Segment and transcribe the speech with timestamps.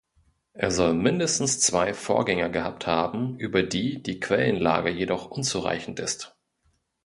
[0.53, 6.35] Er soll mindestens zwei Vorgänger gehabt haben, über die die Quellenlage jedoch unzureichend ist.